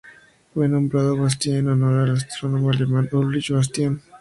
[0.55, 4.01] Fue nombrado Bastian en honor al astrónomo alemán Ulrich Bastian.